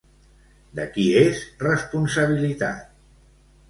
[0.79, 2.85] De qui és responsabilitat?